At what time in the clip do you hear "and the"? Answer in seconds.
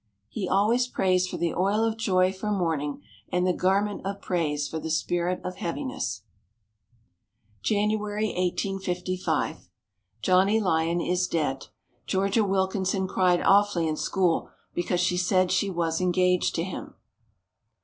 3.31-3.53